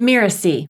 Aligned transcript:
Mirasee. 0.00 0.66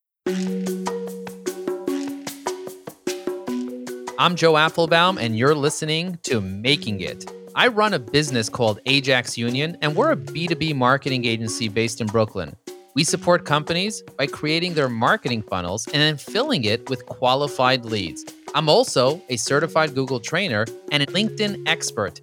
I'm 4.19 4.37
Joe 4.37 4.55
Apfelbaum, 4.55 5.19
and 5.21 5.37
you're 5.37 5.55
listening 5.55 6.19
to 6.25 6.41
Making 6.41 7.01
It. 7.01 7.31
I 7.55 7.69
run 7.69 7.95
a 7.95 7.99
business 7.99 8.49
called 8.49 8.81
Ajax 8.87 9.37
Union, 9.39 9.77
and 9.81 9.97
we're 9.97 10.13
a 10.13 10.17
B2B 10.17 10.75
marketing 10.75 11.25
agency 11.25 11.69
based 11.69 12.01
in 12.01 12.07
Brooklyn. 12.07 12.55
We 12.95 13.05
support 13.05 13.45
companies 13.45 14.03
by 14.17 14.27
creating 14.27 14.75
their 14.75 14.89
marketing 14.89 15.43
funnels 15.43 15.87
and 15.87 15.97
then 15.97 16.17
filling 16.17 16.65
it 16.65 16.89
with 16.89 17.07
qualified 17.07 17.85
leads. 17.85 18.25
I'm 18.55 18.69
also 18.69 19.21
a 19.29 19.37
certified 19.37 19.95
Google 19.95 20.21
trainer 20.21 20.65
and 20.93 21.03
a 21.03 21.07
LinkedIn 21.07 21.67
expert. 21.67 22.21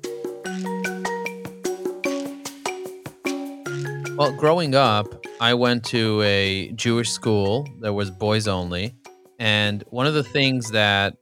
Well, 4.21 4.33
growing 4.33 4.75
up, 4.75 5.25
I 5.39 5.55
went 5.55 5.83
to 5.85 6.21
a 6.21 6.71
Jewish 6.73 7.09
school 7.09 7.68
that 7.79 7.93
was 7.93 8.11
boys 8.11 8.47
only. 8.47 8.93
And 9.39 9.83
one 9.89 10.05
of 10.05 10.13
the 10.13 10.23
things 10.23 10.69
that 10.69 11.18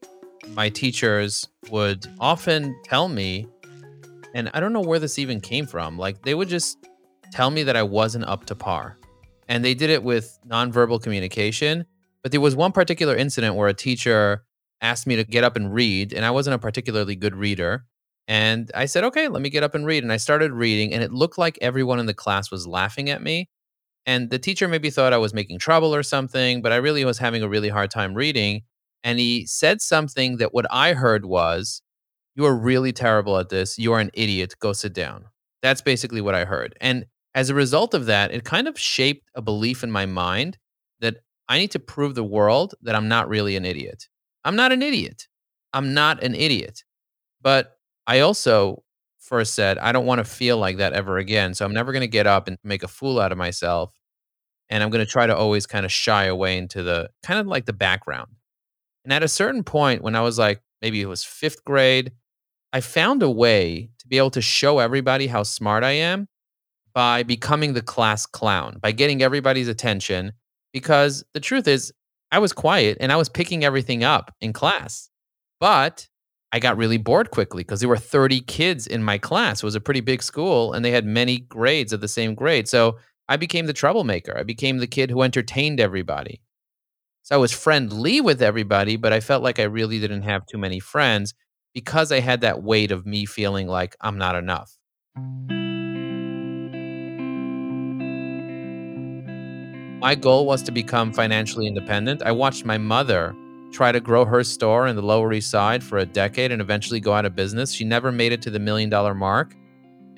my 0.49 0.67
teachers 0.67 1.47
would 1.71 2.05
often 2.19 2.77
tell 2.83 3.07
me, 3.07 3.47
and 4.35 4.51
I 4.53 4.59
don't 4.59 4.73
know 4.73 4.81
where 4.81 4.99
this 4.99 5.17
even 5.17 5.39
came 5.39 5.65
from, 5.65 5.97
like 5.97 6.23
they 6.23 6.35
would 6.35 6.49
just 6.49 6.77
tell 7.31 7.49
me 7.49 7.63
that 7.63 7.77
I 7.77 7.83
wasn't 7.83 8.25
up 8.25 8.43
to 8.47 8.55
par. 8.55 8.97
And 9.47 9.63
they 9.63 9.75
did 9.75 9.89
it 9.89 10.03
with 10.03 10.37
nonverbal 10.45 11.01
communication. 11.01 11.85
But 12.21 12.33
there 12.33 12.41
was 12.41 12.53
one 12.53 12.73
particular 12.73 13.15
incident 13.15 13.55
where 13.55 13.69
a 13.69 13.73
teacher 13.73 14.43
asked 14.81 15.07
me 15.07 15.15
to 15.15 15.23
get 15.23 15.45
up 15.45 15.55
and 15.55 15.73
read, 15.73 16.11
and 16.11 16.25
I 16.25 16.31
wasn't 16.31 16.55
a 16.55 16.59
particularly 16.59 17.15
good 17.15 17.33
reader. 17.33 17.85
And 18.29 18.69
I 18.75 18.85
said, 18.85 19.03
okay, 19.05 19.27
let 19.27 19.41
me 19.41 19.49
get 19.49 19.63
up 19.63 19.73
and 19.73 19.87
read. 19.87 20.03
And 20.03 20.13
I 20.13 20.17
started 20.17 20.53
reading, 20.53 20.93
and 20.93 21.01
it 21.01 21.11
looked 21.11 21.39
like 21.39 21.57
everyone 21.61 21.99
in 21.99 22.05
the 22.05 22.13
class 22.13 22.51
was 22.51 22.67
laughing 22.67 23.09
at 23.09 23.23
me. 23.23 23.49
And 24.05 24.29
the 24.29 24.37
teacher 24.37 24.67
maybe 24.67 24.91
thought 24.91 25.13
I 25.13 25.17
was 25.17 25.33
making 25.33 25.57
trouble 25.57 25.93
or 25.95 26.03
something, 26.03 26.61
but 26.61 26.71
I 26.71 26.75
really 26.75 27.03
was 27.03 27.17
having 27.17 27.41
a 27.41 27.49
really 27.49 27.69
hard 27.69 27.89
time 27.89 28.13
reading. 28.13 28.61
And 29.03 29.17
he 29.17 29.47
said 29.47 29.81
something 29.81 30.37
that 30.37 30.53
what 30.53 30.67
I 30.69 30.93
heard 30.93 31.25
was, 31.25 31.81
You 32.35 32.45
are 32.45 32.55
really 32.55 32.93
terrible 32.93 33.39
at 33.39 33.49
this. 33.49 33.79
You 33.79 33.93
are 33.93 33.99
an 33.99 34.11
idiot. 34.13 34.53
Go 34.59 34.73
sit 34.73 34.93
down. 34.93 35.25
That's 35.63 35.81
basically 35.81 36.21
what 36.21 36.35
I 36.35 36.45
heard. 36.45 36.77
And 36.79 37.07
as 37.33 37.49
a 37.49 37.55
result 37.55 37.95
of 37.95 38.05
that, 38.05 38.31
it 38.31 38.43
kind 38.43 38.67
of 38.67 38.79
shaped 38.79 39.27
a 39.33 39.41
belief 39.41 39.83
in 39.83 39.89
my 39.89 40.05
mind 40.05 40.59
that 40.99 41.17
I 41.47 41.57
need 41.57 41.71
to 41.71 41.79
prove 41.79 42.13
the 42.13 42.23
world 42.23 42.75
that 42.83 42.95
I'm 42.95 43.07
not 43.07 43.27
really 43.27 43.55
an 43.55 43.65
idiot. 43.65 44.07
I'm 44.45 44.55
not 44.55 44.71
an 44.71 44.83
idiot. 44.83 45.27
I'm 45.73 45.95
not 45.95 46.23
an 46.23 46.35
idiot. 46.35 46.83
But 47.41 47.78
I 48.09 48.21
also 48.21 48.83
first 49.19 49.53
said, 49.53 49.77
I 49.77 49.91
don't 49.91 50.07
want 50.07 50.17
to 50.17 50.23
feel 50.23 50.57
like 50.57 50.77
that 50.77 50.93
ever 50.93 51.19
again. 51.19 51.53
So 51.53 51.63
I'm 51.63 51.73
never 51.73 51.91
going 51.91 52.01
to 52.01 52.07
get 52.07 52.25
up 52.25 52.47
and 52.47 52.57
make 52.63 52.81
a 52.81 52.87
fool 52.87 53.19
out 53.19 53.31
of 53.31 53.37
myself. 53.37 53.93
And 54.67 54.81
I'm 54.81 54.89
going 54.89 55.05
to 55.05 55.11
try 55.11 55.27
to 55.27 55.37
always 55.37 55.67
kind 55.67 55.85
of 55.85 55.91
shy 55.91 56.25
away 56.25 56.57
into 56.57 56.81
the 56.81 57.11
kind 57.21 57.39
of 57.39 57.45
like 57.45 57.65
the 57.65 57.73
background. 57.73 58.31
And 59.03 59.13
at 59.13 59.21
a 59.21 59.27
certain 59.27 59.63
point, 59.63 60.01
when 60.01 60.15
I 60.15 60.21
was 60.21 60.39
like, 60.39 60.59
maybe 60.81 61.01
it 61.01 61.05
was 61.05 61.23
fifth 61.23 61.63
grade, 61.63 62.11
I 62.73 62.81
found 62.81 63.21
a 63.21 63.29
way 63.29 63.91
to 63.99 64.07
be 64.07 64.17
able 64.17 64.31
to 64.31 64.41
show 64.41 64.79
everybody 64.79 65.27
how 65.27 65.43
smart 65.43 65.83
I 65.83 65.91
am 65.91 66.27
by 66.93 67.21
becoming 67.21 67.73
the 67.73 67.83
class 67.83 68.25
clown, 68.25 68.79
by 68.81 68.91
getting 68.91 69.21
everybody's 69.21 69.67
attention. 69.67 70.33
Because 70.73 71.23
the 71.35 71.39
truth 71.39 71.67
is, 71.67 71.93
I 72.31 72.39
was 72.39 72.53
quiet 72.53 72.97
and 72.99 73.11
I 73.11 73.17
was 73.17 73.29
picking 73.29 73.63
everything 73.63 74.03
up 74.03 74.33
in 74.41 74.51
class. 74.51 75.11
But 75.59 76.07
I 76.51 76.59
got 76.59 76.77
really 76.77 76.97
bored 76.97 77.29
quickly 77.29 77.63
because 77.63 77.79
there 77.79 77.89
were 77.89 77.97
30 77.97 78.41
kids 78.41 78.87
in 78.87 79.03
my 79.03 79.17
class. 79.19 79.61
It 79.61 79.65
was 79.65 79.75
a 79.75 79.81
pretty 79.81 80.01
big 80.01 80.23
school 80.23 80.73
and 80.73 80.83
they 80.83 80.91
had 80.91 81.05
many 81.05 81.39
grades 81.39 81.93
of 81.93 82.01
the 82.01 82.07
same 82.07 82.33
grade. 82.33 82.67
So 82.67 82.97
I 83.27 83.37
became 83.37 83.67
the 83.67 83.73
troublemaker. 83.73 84.35
I 84.35 84.43
became 84.43 84.79
the 84.79 84.87
kid 84.87 85.11
who 85.11 85.21
entertained 85.21 85.79
everybody. 85.79 86.41
So 87.21 87.35
I 87.35 87.37
was 87.37 87.51
friendly 87.51 88.19
with 88.21 88.41
everybody, 88.41 88.95
but 88.95 89.13
I 89.13 89.19
felt 89.19 89.43
like 89.43 89.59
I 89.59 89.63
really 89.63 89.99
didn't 89.99 90.23
have 90.23 90.47
too 90.47 90.57
many 90.57 90.79
friends 90.79 91.35
because 91.75 92.11
I 92.11 92.19
had 92.19 92.41
that 92.41 92.63
weight 92.63 92.91
of 92.91 93.05
me 93.05 93.27
feeling 93.27 93.67
like 93.67 93.95
I'm 94.01 94.17
not 94.17 94.35
enough. 94.35 94.75
My 100.01 100.15
goal 100.15 100.47
was 100.47 100.63
to 100.63 100.71
become 100.71 101.13
financially 101.13 101.67
independent. 101.67 102.23
I 102.23 102.31
watched 102.31 102.65
my 102.65 102.79
mother 102.79 103.35
try 103.71 103.91
to 103.91 103.99
grow 103.99 104.25
her 104.25 104.43
store 104.43 104.87
in 104.87 104.95
the 104.95 105.01
Lower 105.01 105.31
East 105.33 105.51
Side 105.51 105.83
for 105.83 105.97
a 105.97 106.05
decade 106.05 106.51
and 106.51 106.61
eventually 106.61 106.99
go 106.99 107.13
out 107.13 107.25
of 107.25 107.35
business. 107.35 107.71
She 107.71 107.83
never 107.85 108.11
made 108.11 108.31
it 108.31 108.41
to 108.43 108.49
the 108.49 108.59
million 108.59 108.89
dollar 108.89 109.13
mark. 109.13 109.55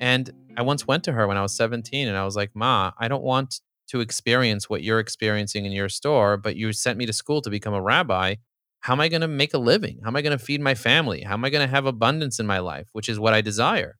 And 0.00 0.30
I 0.56 0.62
once 0.62 0.86
went 0.86 1.04
to 1.04 1.12
her 1.12 1.26
when 1.26 1.36
I 1.36 1.42
was 1.42 1.54
17 1.54 2.08
and 2.08 2.16
I 2.16 2.24
was 2.24 2.36
like, 2.36 2.50
Ma, 2.54 2.92
I 2.98 3.08
don't 3.08 3.22
want 3.22 3.60
to 3.88 4.00
experience 4.00 4.68
what 4.70 4.82
you're 4.82 5.00
experiencing 5.00 5.64
in 5.64 5.72
your 5.72 5.88
store, 5.88 6.36
but 6.36 6.56
you 6.56 6.72
sent 6.72 6.98
me 6.98 7.06
to 7.06 7.12
school 7.12 7.42
to 7.42 7.50
become 7.50 7.74
a 7.74 7.82
rabbi. 7.82 8.36
How 8.80 8.94
am 8.94 9.00
I 9.00 9.08
going 9.08 9.20
to 9.20 9.28
make 9.28 9.54
a 9.54 9.58
living? 9.58 10.00
How 10.02 10.08
am 10.08 10.16
I 10.16 10.22
going 10.22 10.36
to 10.36 10.44
feed 10.44 10.60
my 10.60 10.74
family? 10.74 11.22
How 11.22 11.34
am 11.34 11.44
I 11.44 11.50
going 11.50 11.66
to 11.66 11.72
have 11.72 11.86
abundance 11.86 12.40
in 12.40 12.46
my 12.46 12.58
life, 12.58 12.88
which 12.92 13.08
is 13.08 13.20
what 13.20 13.34
I 13.34 13.40
desire? 13.40 13.98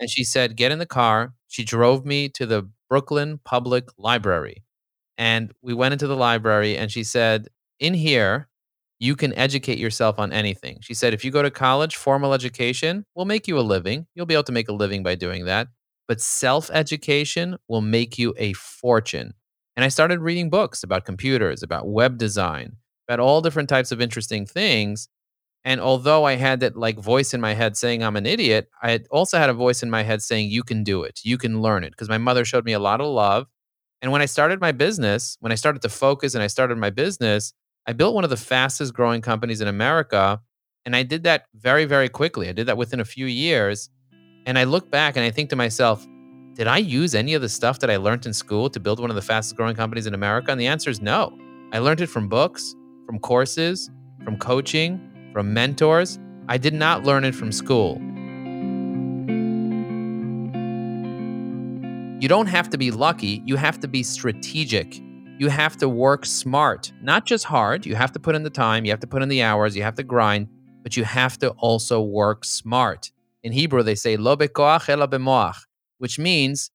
And 0.00 0.10
she 0.10 0.24
said, 0.24 0.56
Get 0.56 0.72
in 0.72 0.78
the 0.78 0.86
car. 0.86 1.34
She 1.48 1.64
drove 1.64 2.04
me 2.04 2.28
to 2.30 2.46
the 2.46 2.68
Brooklyn 2.88 3.40
Public 3.44 3.88
Library. 3.98 4.64
And 5.18 5.52
we 5.62 5.74
went 5.74 5.92
into 5.92 6.06
the 6.06 6.16
library 6.16 6.76
and 6.76 6.90
she 6.90 7.04
said, 7.04 7.48
In 7.78 7.94
here, 7.94 8.48
you 8.98 9.14
can 9.14 9.34
educate 9.34 9.78
yourself 9.78 10.18
on 10.18 10.32
anything. 10.32 10.78
She 10.80 10.94
said, 10.94 11.12
if 11.12 11.24
you 11.24 11.30
go 11.30 11.42
to 11.42 11.50
college, 11.50 11.96
formal 11.96 12.32
education 12.32 13.04
will 13.14 13.26
make 13.26 13.46
you 13.46 13.58
a 13.58 13.60
living. 13.60 14.06
You'll 14.14 14.26
be 14.26 14.34
able 14.34 14.44
to 14.44 14.52
make 14.52 14.68
a 14.68 14.72
living 14.74 15.02
by 15.02 15.14
doing 15.14 15.44
that. 15.44 15.68
But 16.08 16.20
self 16.20 16.70
education 16.70 17.56
will 17.68 17.80
make 17.80 18.18
you 18.18 18.34
a 18.38 18.52
fortune. 18.54 19.34
And 19.76 19.84
I 19.84 19.88
started 19.88 20.20
reading 20.20 20.48
books 20.48 20.82
about 20.82 21.04
computers, 21.04 21.62
about 21.62 21.88
web 21.88 22.16
design, 22.16 22.76
about 23.08 23.20
all 23.20 23.42
different 23.42 23.68
types 23.68 23.92
of 23.92 24.00
interesting 24.00 24.46
things. 24.46 25.08
And 25.64 25.80
although 25.80 26.24
I 26.24 26.36
had 26.36 26.60
that 26.60 26.76
like 26.76 26.98
voice 26.98 27.34
in 27.34 27.40
my 27.40 27.52
head 27.52 27.76
saying 27.76 28.02
I'm 28.02 28.16
an 28.16 28.24
idiot, 28.24 28.70
I 28.82 29.00
also 29.10 29.36
had 29.36 29.50
a 29.50 29.54
voice 29.54 29.82
in 29.82 29.90
my 29.90 30.04
head 30.04 30.22
saying 30.22 30.48
you 30.50 30.62
can 30.62 30.84
do 30.84 31.02
it, 31.02 31.20
you 31.24 31.36
can 31.36 31.60
learn 31.60 31.84
it. 31.84 31.90
Because 31.90 32.08
my 32.08 32.18
mother 32.18 32.44
showed 32.44 32.64
me 32.64 32.72
a 32.72 32.78
lot 32.78 33.00
of 33.00 33.08
love. 33.08 33.48
And 34.00 34.12
when 34.12 34.22
I 34.22 34.26
started 34.26 34.60
my 34.60 34.72
business, 34.72 35.36
when 35.40 35.52
I 35.52 35.56
started 35.56 35.82
to 35.82 35.88
focus 35.88 36.34
and 36.34 36.42
I 36.42 36.46
started 36.46 36.78
my 36.78 36.90
business, 36.90 37.52
I 37.88 37.92
built 37.92 38.14
one 38.14 38.24
of 38.24 38.30
the 38.30 38.36
fastest 38.36 38.94
growing 38.94 39.20
companies 39.20 39.60
in 39.60 39.68
America. 39.68 40.40
And 40.84 40.96
I 40.96 41.04
did 41.04 41.22
that 41.22 41.44
very, 41.54 41.84
very 41.84 42.08
quickly. 42.08 42.48
I 42.48 42.52
did 42.52 42.66
that 42.66 42.76
within 42.76 42.98
a 42.98 43.04
few 43.04 43.26
years. 43.26 43.90
And 44.44 44.58
I 44.58 44.64
look 44.64 44.90
back 44.90 45.16
and 45.16 45.24
I 45.24 45.30
think 45.30 45.50
to 45.50 45.56
myself, 45.56 46.04
did 46.54 46.66
I 46.66 46.78
use 46.78 47.14
any 47.14 47.34
of 47.34 47.42
the 47.42 47.48
stuff 47.48 47.78
that 47.80 47.90
I 47.90 47.96
learned 47.96 48.26
in 48.26 48.32
school 48.32 48.68
to 48.70 48.80
build 48.80 48.98
one 48.98 49.10
of 49.10 49.16
the 49.16 49.22
fastest 49.22 49.56
growing 49.56 49.76
companies 49.76 50.06
in 50.06 50.14
America? 50.14 50.50
And 50.50 50.60
the 50.60 50.66
answer 50.66 50.90
is 50.90 51.00
no. 51.00 51.36
I 51.72 51.78
learned 51.78 52.00
it 52.00 52.08
from 52.08 52.28
books, 52.28 52.74
from 53.06 53.20
courses, 53.20 53.90
from 54.24 54.36
coaching, 54.38 55.30
from 55.32 55.54
mentors. 55.54 56.18
I 56.48 56.58
did 56.58 56.74
not 56.74 57.04
learn 57.04 57.24
it 57.24 57.34
from 57.34 57.52
school. 57.52 58.00
You 62.20 62.28
don't 62.28 62.46
have 62.46 62.70
to 62.70 62.78
be 62.78 62.90
lucky, 62.90 63.42
you 63.44 63.56
have 63.56 63.78
to 63.80 63.88
be 63.88 64.02
strategic 64.02 65.00
you 65.38 65.48
have 65.48 65.76
to 65.78 65.88
work 65.88 66.24
smart, 66.24 66.92
not 67.02 67.26
just 67.26 67.44
hard. 67.44 67.84
You 67.84 67.94
have 67.94 68.12
to 68.12 68.18
put 68.18 68.34
in 68.34 68.42
the 68.42 68.50
time, 68.50 68.84
you 68.84 68.90
have 68.90 69.00
to 69.00 69.06
put 69.06 69.22
in 69.22 69.28
the 69.28 69.42
hours, 69.42 69.76
you 69.76 69.82
have 69.82 69.94
to 69.96 70.02
grind, 70.02 70.48
but 70.82 70.96
you 70.96 71.04
have 71.04 71.38
to 71.38 71.50
also 71.50 72.00
work 72.00 72.44
smart. 72.44 73.10
In 73.42 73.52
Hebrew, 73.52 73.82
they 73.82 73.94
say 73.94 74.16
lo 74.16 74.36
bekoach 74.36 74.88
ela 74.88 75.06
bemoach, 75.06 75.56
which 75.98 76.18
means 76.18 76.70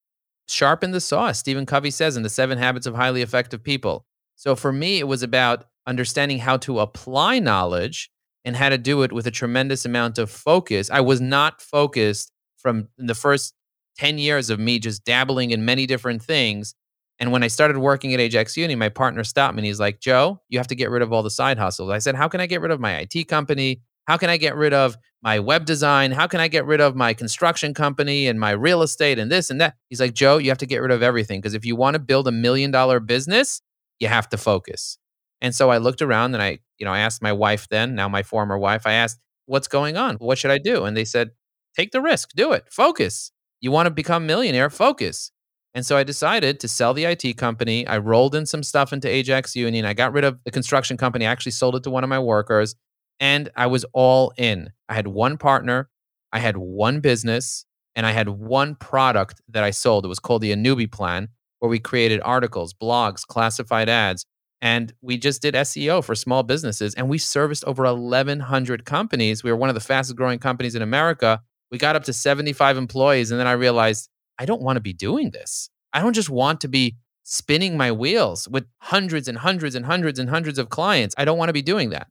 sharpen 0.47 0.91
the 0.91 1.01
saw. 1.01 1.31
Stephen 1.31 1.65
Covey 1.65 1.91
says 1.91 2.15
in 2.15 2.23
the 2.23 2.29
Seven 2.29 2.57
Habits 2.57 2.85
of 2.85 2.95
Highly 2.95 3.21
Effective 3.21 3.63
People. 3.63 4.05
So 4.35 4.55
for 4.55 4.71
me, 4.71 4.99
it 4.99 5.07
was 5.07 5.23
about 5.23 5.65
understanding 5.87 6.39
how 6.39 6.57
to 6.57 6.79
apply 6.79 7.39
knowledge 7.39 8.11
and 8.45 8.55
how 8.55 8.69
to 8.69 8.77
do 8.77 9.01
it 9.01 9.11
with 9.11 9.27
a 9.27 9.31
tremendous 9.31 9.85
amount 9.85 10.17
of 10.17 10.29
focus. 10.29 10.89
I 10.89 11.01
was 11.01 11.19
not 11.19 11.61
focused 11.61 12.31
from 12.57 12.89
the 12.97 13.15
first 13.15 13.55
10 13.97 14.17
years 14.17 14.49
of 14.49 14.59
me 14.59 14.79
just 14.79 15.03
dabbling 15.03 15.51
in 15.51 15.65
many 15.65 15.85
different 15.85 16.21
things 16.21 16.75
and 17.21 17.31
when 17.31 17.43
I 17.43 17.47
started 17.47 17.77
working 17.77 18.15
at 18.15 18.19
Ajax 18.19 18.57
Uni, 18.57 18.73
my 18.73 18.89
partner 18.89 19.23
stopped 19.23 19.53
me 19.53 19.59
and 19.59 19.65
he's 19.67 19.79
like, 19.79 19.99
Joe, 19.99 20.41
you 20.49 20.57
have 20.57 20.65
to 20.67 20.75
get 20.75 20.89
rid 20.89 21.03
of 21.03 21.13
all 21.13 21.21
the 21.21 21.29
side 21.29 21.59
hustles. 21.59 21.91
I 21.91 21.99
said, 21.99 22.15
How 22.15 22.27
can 22.27 22.41
I 22.41 22.47
get 22.47 22.61
rid 22.61 22.71
of 22.71 22.79
my 22.79 22.97
IT 22.97 23.27
company? 23.27 23.83
How 24.07 24.17
can 24.17 24.31
I 24.31 24.37
get 24.37 24.55
rid 24.55 24.73
of 24.73 24.97
my 25.21 25.37
web 25.37 25.65
design? 25.65 26.11
How 26.11 26.25
can 26.25 26.39
I 26.39 26.47
get 26.47 26.65
rid 26.65 26.81
of 26.81 26.95
my 26.95 27.13
construction 27.13 27.75
company 27.75 28.25
and 28.25 28.39
my 28.39 28.49
real 28.49 28.81
estate 28.81 29.19
and 29.19 29.31
this 29.31 29.51
and 29.51 29.61
that? 29.61 29.75
He's 29.87 29.99
like, 29.99 30.15
Joe, 30.15 30.39
you 30.39 30.49
have 30.49 30.57
to 30.57 30.65
get 30.65 30.79
rid 30.79 30.89
of 30.89 31.03
everything 31.03 31.39
because 31.39 31.53
if 31.53 31.63
you 31.63 31.75
want 31.75 31.93
to 31.93 31.99
build 31.99 32.27
a 32.27 32.31
million 32.31 32.71
dollar 32.71 32.99
business, 32.99 33.61
you 33.99 34.07
have 34.07 34.27
to 34.29 34.37
focus. 34.37 34.97
And 35.41 35.53
so 35.53 35.69
I 35.69 35.77
looked 35.77 36.01
around 36.01 36.33
and 36.33 36.41
I, 36.41 36.57
you 36.79 36.87
know, 36.87 36.91
I 36.91 37.01
asked 37.01 37.21
my 37.21 37.33
wife 37.33 37.67
then, 37.69 37.93
now 37.93 38.09
my 38.09 38.23
former 38.23 38.57
wife, 38.57 38.87
I 38.87 38.93
asked, 38.93 39.19
what's 39.45 39.67
going 39.67 39.95
on? 39.95 40.15
What 40.15 40.39
should 40.39 40.51
I 40.51 40.57
do? 40.57 40.85
And 40.85 40.97
they 40.97 41.05
said, 41.05 41.29
take 41.77 41.91
the 41.91 42.01
risk, 42.01 42.31
do 42.35 42.51
it, 42.53 42.65
focus. 42.71 43.31
You 43.59 43.69
want 43.69 43.85
to 43.85 43.91
become 43.91 44.25
millionaire, 44.25 44.71
focus. 44.71 45.31
And 45.73 45.85
so 45.85 45.95
I 45.95 46.03
decided 46.03 46.59
to 46.59 46.67
sell 46.67 46.93
the 46.93 47.05
IT 47.05 47.37
company. 47.37 47.87
I 47.87 47.97
rolled 47.97 48.35
in 48.35 48.45
some 48.45 48.63
stuff 48.63 48.91
into 48.91 49.07
Ajax 49.07 49.55
Union. 49.55 49.85
I 49.85 49.93
got 49.93 50.11
rid 50.11 50.25
of 50.25 50.43
the 50.43 50.51
construction 50.51 50.97
company. 50.97 51.25
I 51.25 51.31
actually 51.31 51.53
sold 51.53 51.75
it 51.75 51.83
to 51.83 51.89
one 51.89 52.03
of 52.03 52.09
my 52.09 52.19
workers 52.19 52.75
and 53.19 53.49
I 53.55 53.67
was 53.67 53.85
all 53.93 54.33
in. 54.35 54.71
I 54.89 54.95
had 54.95 55.07
one 55.07 55.37
partner, 55.37 55.89
I 56.33 56.39
had 56.39 56.57
one 56.57 56.99
business, 56.99 57.65
and 57.95 58.05
I 58.05 58.11
had 58.11 58.27
one 58.29 58.75
product 58.75 59.41
that 59.49 59.63
I 59.63 59.71
sold. 59.71 60.05
It 60.05 60.09
was 60.09 60.19
called 60.19 60.41
the 60.41 60.51
Anubi 60.51 60.91
plan. 60.91 61.29
where 61.59 61.69
we 61.69 61.77
created 61.77 62.19
articles, 62.25 62.73
blogs, 62.73 63.25
classified 63.25 63.87
ads, 63.87 64.25
and 64.61 64.93
we 65.01 65.15
just 65.15 65.43
did 65.43 65.53
SEO 65.53 66.03
for 66.03 66.15
small 66.15 66.41
businesses 66.41 66.95
and 66.95 67.07
we 67.07 67.19
serviced 67.19 67.63
over 67.65 67.83
1,100 67.83 68.85
companies. 68.85 69.43
We 69.43 69.51
were 69.51 69.57
one 69.57 69.69
of 69.69 69.75
the 69.75 69.81
fastest 69.81 70.15
growing 70.15 70.39
companies 70.39 70.73
in 70.73 70.81
America. 70.81 71.41
We 71.71 71.77
got 71.77 71.95
up 71.95 72.03
to 72.05 72.13
75 72.13 72.77
employees. 72.77 73.31
And 73.31 73.39
then 73.39 73.47
I 73.47 73.53
realized 73.53 74.09
I 74.41 74.45
don't 74.45 74.63
want 74.63 74.77
to 74.77 74.81
be 74.81 74.91
doing 74.91 75.29
this. 75.29 75.69
I 75.93 76.01
don't 76.01 76.13
just 76.13 76.31
want 76.31 76.61
to 76.61 76.67
be 76.67 76.95
spinning 77.21 77.77
my 77.77 77.91
wheels 77.91 78.47
with 78.47 78.65
hundreds 78.79 79.27
and 79.27 79.37
hundreds 79.37 79.75
and 79.75 79.85
hundreds 79.85 80.17
and 80.17 80.27
hundreds 80.27 80.57
of 80.57 80.69
clients. 80.69 81.13
I 81.15 81.25
don't 81.25 81.37
want 81.37 81.49
to 81.49 81.53
be 81.53 81.61
doing 81.61 81.91
that. 81.91 82.07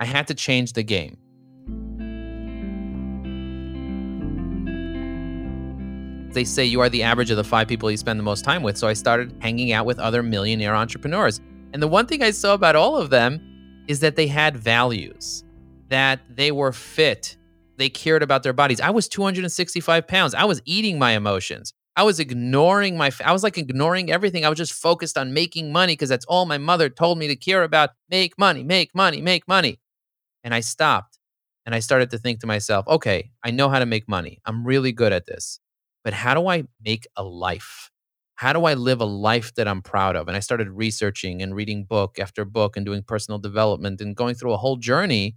I 0.00 0.04
had 0.04 0.26
to 0.26 0.34
change 0.34 0.72
the 0.72 0.82
game. 0.82 1.18
They 6.32 6.42
say 6.42 6.64
you 6.64 6.80
are 6.80 6.88
the 6.88 7.04
average 7.04 7.30
of 7.30 7.36
the 7.36 7.44
five 7.44 7.68
people 7.68 7.88
you 7.92 7.96
spend 7.96 8.18
the 8.18 8.24
most 8.24 8.44
time 8.44 8.64
with. 8.64 8.76
So 8.76 8.88
I 8.88 8.94
started 8.94 9.32
hanging 9.38 9.70
out 9.70 9.86
with 9.86 10.00
other 10.00 10.24
millionaire 10.24 10.74
entrepreneurs. 10.74 11.40
And 11.72 11.80
the 11.80 11.86
one 11.86 12.06
thing 12.06 12.24
I 12.24 12.32
saw 12.32 12.54
about 12.54 12.74
all 12.74 12.96
of 12.96 13.10
them 13.10 13.84
is 13.86 14.00
that 14.00 14.16
they 14.16 14.26
had 14.26 14.56
values, 14.56 15.44
that 15.90 16.18
they 16.28 16.50
were 16.50 16.72
fit, 16.72 17.36
they 17.78 17.88
cared 17.88 18.22
about 18.22 18.42
their 18.42 18.52
bodies. 18.52 18.80
I 18.80 18.90
was 18.90 19.08
265 19.08 20.06
pounds. 20.06 20.34
I 20.34 20.44
was 20.44 20.60
eating 20.64 20.98
my 20.98 21.12
emotions. 21.12 21.72
I 21.96 22.02
was 22.02 22.20
ignoring 22.20 22.96
my, 22.96 23.10
I 23.24 23.32
was 23.32 23.42
like 23.42 23.58
ignoring 23.58 24.10
everything. 24.10 24.44
I 24.44 24.48
was 24.48 24.58
just 24.58 24.72
focused 24.72 25.18
on 25.18 25.32
making 25.32 25.72
money 25.72 25.94
because 25.94 26.08
that's 26.08 26.26
all 26.26 26.46
my 26.46 26.58
mother 26.58 26.88
told 26.88 27.18
me 27.18 27.26
to 27.28 27.36
care 27.36 27.62
about 27.64 27.90
make 28.08 28.38
money, 28.38 28.62
make 28.62 28.94
money, 28.94 29.20
make 29.20 29.48
money. 29.48 29.80
And 30.44 30.54
I 30.54 30.60
stopped 30.60 31.18
and 31.66 31.74
I 31.74 31.80
started 31.80 32.10
to 32.10 32.18
think 32.18 32.40
to 32.40 32.46
myself, 32.46 32.86
okay, 32.86 33.30
I 33.42 33.50
know 33.50 33.68
how 33.68 33.78
to 33.78 33.86
make 33.86 34.08
money. 34.08 34.38
I'm 34.44 34.64
really 34.64 34.92
good 34.92 35.12
at 35.12 35.26
this. 35.26 35.58
But 36.04 36.12
how 36.12 36.34
do 36.34 36.46
I 36.46 36.64
make 36.84 37.06
a 37.16 37.24
life? 37.24 37.90
how 38.38 38.52
do 38.52 38.66
I 38.66 38.74
live 38.74 39.00
a 39.00 39.04
life 39.04 39.52
that 39.56 39.66
I'm 39.66 39.82
proud 39.82 40.14
of? 40.14 40.28
And 40.28 40.36
I 40.36 40.40
started 40.40 40.70
researching 40.70 41.42
and 41.42 41.56
reading 41.56 41.82
book 41.82 42.20
after 42.20 42.44
book 42.44 42.76
and 42.76 42.86
doing 42.86 43.02
personal 43.02 43.40
development 43.40 44.00
and 44.00 44.14
going 44.14 44.36
through 44.36 44.52
a 44.52 44.56
whole 44.56 44.76
journey. 44.76 45.34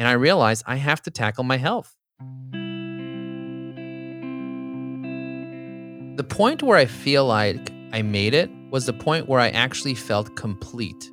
And 0.00 0.08
I 0.08 0.12
realized 0.12 0.64
I 0.66 0.76
have 0.76 1.02
to 1.02 1.10
tackle 1.10 1.44
my 1.44 1.58
health. 1.58 1.94
The 6.16 6.24
point 6.24 6.62
where 6.62 6.78
I 6.78 6.86
feel 6.86 7.26
like 7.26 7.70
I 7.92 8.00
made 8.00 8.32
it 8.32 8.50
was 8.70 8.86
the 8.86 8.94
point 8.94 9.28
where 9.28 9.40
I 9.40 9.50
actually 9.50 9.94
felt 9.94 10.36
complete. 10.36 11.10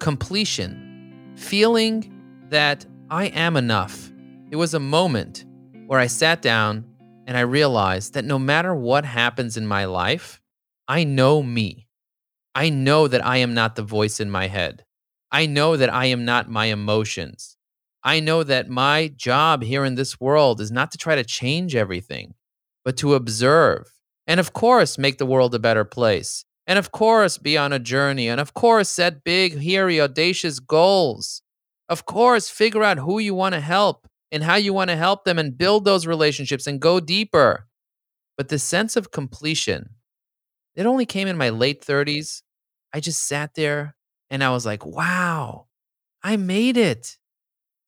Completion, 0.00 1.32
feeling 1.36 2.12
that 2.50 2.84
I 3.08 3.28
am 3.28 3.56
enough. 3.56 4.12
It 4.50 4.56
was 4.56 4.74
a 4.74 4.80
moment 4.80 5.46
where 5.86 5.98
I 5.98 6.06
sat 6.06 6.42
down 6.42 6.84
and 7.26 7.38
I 7.38 7.40
realized 7.40 8.12
that 8.12 8.26
no 8.26 8.38
matter 8.38 8.74
what 8.74 9.06
happens 9.06 9.56
in 9.56 9.66
my 9.66 9.86
life, 9.86 10.42
I 10.86 11.04
know 11.04 11.42
me. 11.42 11.88
I 12.54 12.68
know 12.68 13.08
that 13.08 13.24
I 13.24 13.38
am 13.38 13.54
not 13.54 13.76
the 13.76 13.82
voice 13.82 14.20
in 14.20 14.30
my 14.30 14.48
head. 14.48 14.84
I 15.32 15.46
know 15.46 15.78
that 15.78 15.90
I 15.90 16.04
am 16.06 16.26
not 16.26 16.50
my 16.50 16.66
emotions. 16.66 17.56
I 18.04 18.20
know 18.20 18.42
that 18.42 18.68
my 18.68 19.08
job 19.16 19.62
here 19.62 19.84
in 19.84 19.94
this 19.94 20.20
world 20.20 20.60
is 20.60 20.70
not 20.70 20.92
to 20.92 20.98
try 20.98 21.14
to 21.14 21.24
change 21.24 21.74
everything, 21.74 22.34
but 22.84 22.98
to 22.98 23.14
observe. 23.14 23.90
And 24.26 24.38
of 24.38 24.52
course, 24.52 24.98
make 24.98 25.18
the 25.18 25.26
world 25.26 25.54
a 25.54 25.58
better 25.58 25.84
place. 25.84 26.44
And 26.66 26.78
of 26.78 26.92
course, 26.92 27.38
be 27.38 27.56
on 27.56 27.72
a 27.72 27.78
journey. 27.78 28.28
And 28.28 28.40
of 28.40 28.54
course, 28.54 28.88
set 28.88 29.24
big, 29.24 29.60
hairy, 29.62 30.00
audacious 30.00 30.60
goals. 30.60 31.42
Of 31.88 32.06
course, 32.06 32.48
figure 32.48 32.82
out 32.82 32.98
who 32.98 33.18
you 33.18 33.34
want 33.34 33.54
to 33.54 33.60
help 33.60 34.06
and 34.30 34.42
how 34.42 34.56
you 34.56 34.72
want 34.72 34.90
to 34.90 34.96
help 34.96 35.24
them 35.24 35.38
and 35.38 35.56
build 35.56 35.84
those 35.84 36.06
relationships 36.06 36.66
and 36.66 36.80
go 36.80 37.00
deeper. 37.00 37.66
But 38.36 38.48
the 38.48 38.58
sense 38.58 38.96
of 38.96 39.12
completion, 39.12 39.90
it 40.74 40.86
only 40.86 41.06
came 41.06 41.28
in 41.28 41.36
my 41.36 41.50
late 41.50 41.84
30s. 41.84 42.42
I 42.92 43.00
just 43.00 43.26
sat 43.26 43.54
there 43.54 43.94
and 44.30 44.42
I 44.42 44.50
was 44.50 44.66
like, 44.66 44.84
wow, 44.84 45.66
I 46.22 46.36
made 46.36 46.76
it. 46.76 47.16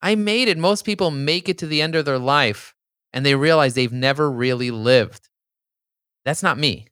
I 0.01 0.15
made 0.15 0.47
it. 0.47 0.57
Most 0.57 0.85
people 0.85 1.11
make 1.11 1.49
it 1.49 1.57
to 1.59 1.67
the 1.67 1.81
end 1.81 1.95
of 1.95 2.05
their 2.05 2.19
life 2.19 2.75
and 3.13 3.25
they 3.25 3.35
realize 3.35 3.73
they've 3.73 3.91
never 3.91 4.29
really 4.29 4.71
lived. 4.71 5.29
That's 6.25 6.43
not 6.43 6.57
me. 6.57 6.87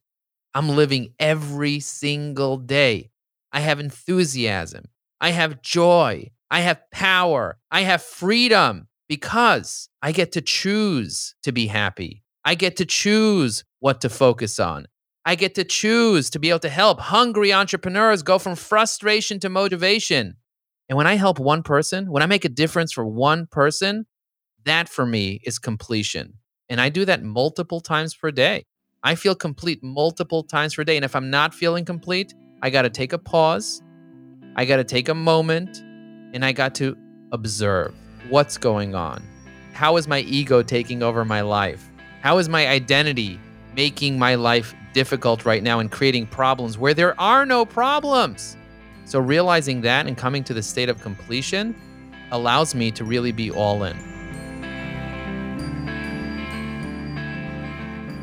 I'm 0.54 0.70
living 0.70 1.12
every 1.18 1.80
single 1.80 2.56
day. 2.56 3.10
I 3.52 3.60
have 3.60 3.78
enthusiasm. 3.78 4.86
I 5.20 5.30
have 5.30 5.62
joy. 5.62 6.30
I 6.50 6.60
have 6.60 6.80
power. 6.90 7.58
I 7.70 7.82
have 7.82 8.02
freedom 8.02 8.88
because 9.08 9.88
I 10.02 10.12
get 10.12 10.32
to 10.32 10.40
choose 10.40 11.34
to 11.42 11.52
be 11.52 11.66
happy. 11.66 12.22
I 12.44 12.54
get 12.54 12.76
to 12.76 12.86
choose 12.86 13.64
what 13.80 14.00
to 14.00 14.08
focus 14.08 14.58
on. 14.58 14.86
I 15.24 15.34
get 15.34 15.54
to 15.56 15.64
choose 15.64 16.30
to 16.30 16.38
be 16.38 16.50
able 16.50 16.60
to 16.60 16.68
help 16.68 17.00
hungry 17.00 17.52
entrepreneurs 17.52 18.22
go 18.22 18.38
from 18.38 18.54
frustration 18.54 19.40
to 19.40 19.48
motivation. 19.48 20.36
And 20.88 20.96
when 20.96 21.06
I 21.06 21.14
help 21.14 21.38
one 21.38 21.62
person, 21.62 22.10
when 22.10 22.22
I 22.22 22.26
make 22.26 22.44
a 22.44 22.48
difference 22.48 22.92
for 22.92 23.04
one 23.06 23.46
person, 23.46 24.06
that 24.64 24.88
for 24.88 25.06
me 25.06 25.40
is 25.44 25.58
completion. 25.58 26.34
And 26.68 26.80
I 26.80 26.88
do 26.88 27.04
that 27.04 27.22
multiple 27.22 27.80
times 27.80 28.14
per 28.14 28.30
day. 28.30 28.64
I 29.02 29.14
feel 29.14 29.34
complete 29.34 29.82
multiple 29.82 30.42
times 30.42 30.74
per 30.74 30.84
day. 30.84 30.96
And 30.96 31.04
if 31.04 31.14
I'm 31.14 31.30
not 31.30 31.54
feeling 31.54 31.84
complete, 31.84 32.34
I 32.62 32.70
got 32.70 32.82
to 32.82 32.90
take 32.90 33.12
a 33.12 33.18
pause. 33.18 33.82
I 34.56 34.64
got 34.64 34.76
to 34.76 34.84
take 34.84 35.08
a 35.08 35.14
moment 35.14 35.78
and 36.34 36.44
I 36.44 36.52
got 36.52 36.74
to 36.76 36.96
observe 37.32 37.94
what's 38.28 38.58
going 38.58 38.94
on? 38.94 39.22
How 39.72 39.96
is 39.96 40.08
my 40.08 40.20
ego 40.20 40.62
taking 40.62 41.02
over 41.02 41.24
my 41.24 41.42
life? 41.42 41.90
How 42.22 42.38
is 42.38 42.48
my 42.48 42.66
identity 42.66 43.38
making 43.74 44.18
my 44.18 44.34
life 44.34 44.74
difficult 44.94 45.44
right 45.44 45.62
now 45.62 45.78
and 45.78 45.90
creating 45.92 46.26
problems 46.26 46.78
where 46.78 46.94
there 46.94 47.18
are 47.20 47.46
no 47.46 47.64
problems? 47.64 48.55
So, 49.06 49.20
realizing 49.20 49.80
that 49.82 50.06
and 50.06 50.16
coming 50.16 50.42
to 50.44 50.52
the 50.52 50.62
state 50.62 50.88
of 50.88 51.00
completion 51.00 51.74
allows 52.32 52.74
me 52.74 52.90
to 52.90 53.04
really 53.04 53.32
be 53.32 53.52
all 53.52 53.84
in. 53.84 53.96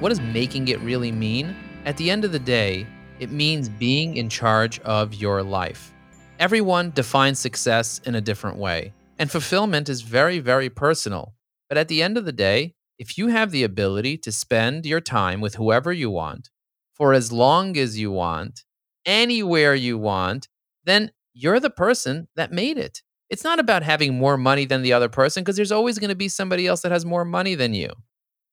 What 0.02 0.10
does 0.10 0.20
making 0.20 0.68
it 0.68 0.82
really 0.82 1.14
mean? 1.14 1.56
At 1.86 1.96
the 1.96 2.12
end 2.12 2.26
of 2.26 2.34
the 2.34 2.40
day, 2.40 2.86
it 3.20 3.32
means 3.32 3.70
being 3.70 4.18
in 4.18 4.28
charge 4.28 4.82
of 4.82 5.14
your 5.14 5.42
life. 5.42 5.94
Everyone 6.40 6.92
defines 6.92 7.40
success 7.40 8.02
in 8.04 8.16
a 8.16 8.22
different 8.22 8.58
way. 8.58 8.92
And 9.18 9.32
fulfillment 9.32 9.88
is 9.88 10.02
very, 10.02 10.40
very 10.40 10.70
personal. 10.70 11.34
But 11.70 11.78
at 11.78 11.88
the 11.88 12.04
end 12.04 12.18
of 12.18 12.26
the 12.26 12.34
day, 12.34 12.74
if 13.00 13.18
you 13.18 13.28
have 13.28 13.52
the 13.52 13.64
ability 13.64 14.18
to 14.18 14.32
spend 14.34 14.86
your 14.86 15.00
time 15.00 15.40
with 15.40 15.56
whoever 15.56 15.94
you 15.94 16.10
want 16.10 16.50
for 16.94 17.14
as 17.14 17.32
long 17.32 17.78
as 17.78 17.98
you 17.98 18.12
want, 18.12 18.66
anywhere 19.06 19.74
you 19.74 19.98
want, 19.98 20.50
then 20.86 21.12
you're 21.34 21.60
the 21.60 21.70
person 21.70 22.28
that 22.36 22.52
made 22.52 22.78
it. 22.78 23.02
It's 23.30 23.44
not 23.44 23.60
about 23.60 23.84
having 23.84 24.16
more 24.18 24.38
money 24.38 24.66
than 24.66 24.84
the 24.84 24.94
other 24.94 25.10
person 25.10 25.44
because 25.44 25.56
there's 25.56 25.72
always 25.72 25.98
going 25.98 26.10
to 26.10 26.16
be 26.16 26.30
somebody 26.30 26.68
else 26.68 26.82
that 26.82 26.92
has 26.92 27.06
more 27.06 27.26
money 27.26 27.56
than 27.56 27.74
you. 27.74 27.90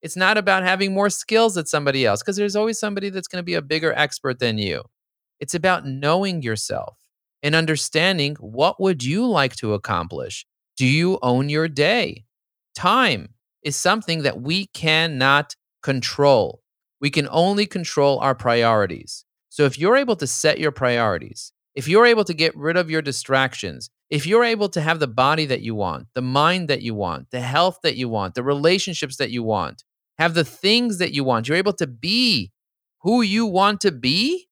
It's 0.02 0.16
not 0.16 0.38
about 0.38 0.62
having 0.62 0.94
more 0.94 1.10
skills 1.10 1.54
than 1.54 1.66
somebody 1.66 2.06
else 2.06 2.22
because 2.22 2.36
there's 2.36 2.56
always 2.56 2.78
somebody 2.78 3.10
that's 3.10 3.28
going 3.28 3.42
to 3.42 3.46
be 3.46 3.54
a 3.54 3.62
bigger 3.62 3.92
expert 3.92 4.38
than 4.38 4.56
you. 4.56 4.82
It's 5.38 5.54
about 5.54 5.86
knowing 5.86 6.42
yourself 6.42 6.96
and 7.42 7.54
understanding 7.54 8.36
what 8.40 8.80
would 8.80 9.02
you 9.02 9.26
like 9.26 9.56
to 9.56 9.74
accomplish 9.74 10.46
do 10.76 10.86
you 10.86 11.18
own 11.20 11.50
your 11.50 11.68
day? 11.68 12.24
Time 12.74 13.34
is 13.62 13.76
something 13.76 14.22
that 14.22 14.40
we 14.40 14.66
cannot 14.68 15.54
control. 15.82 16.62
We 17.02 17.10
can 17.10 17.28
only 17.30 17.66
control 17.66 18.18
our 18.20 18.34
priorities. 18.34 19.26
So 19.50 19.64
if 19.64 19.78
you're 19.78 19.96
able 19.96 20.16
to 20.16 20.26
set 20.26 20.58
your 20.58 20.72
priorities, 20.72 21.52
if 21.80 21.88
you're 21.88 22.04
able 22.04 22.24
to 22.24 22.34
get 22.34 22.54
rid 22.54 22.76
of 22.76 22.90
your 22.90 23.00
distractions, 23.00 23.88
if 24.10 24.26
you're 24.26 24.44
able 24.44 24.68
to 24.68 24.82
have 24.82 25.00
the 25.00 25.08
body 25.08 25.46
that 25.46 25.62
you 25.62 25.74
want, 25.74 26.08
the 26.12 26.20
mind 26.20 26.68
that 26.68 26.82
you 26.82 26.94
want, 26.94 27.30
the 27.30 27.40
health 27.40 27.78
that 27.82 27.96
you 27.96 28.06
want, 28.06 28.34
the 28.34 28.42
relationships 28.42 29.16
that 29.16 29.30
you 29.30 29.42
want, 29.42 29.82
have 30.18 30.34
the 30.34 30.44
things 30.44 30.98
that 30.98 31.14
you 31.14 31.24
want, 31.24 31.48
you're 31.48 31.56
able 31.56 31.72
to 31.72 31.86
be 31.86 32.52
who 33.00 33.22
you 33.22 33.46
want 33.46 33.80
to 33.80 33.90
be, 33.90 34.46